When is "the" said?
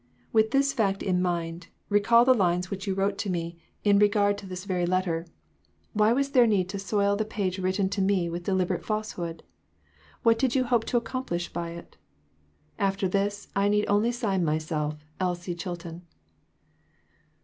2.25-2.33, 7.15-7.23